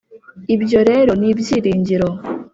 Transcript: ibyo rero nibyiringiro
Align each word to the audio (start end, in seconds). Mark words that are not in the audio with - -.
ibyo 0.55 0.79
rero 0.89 1.11
nibyiringiro 1.19 2.07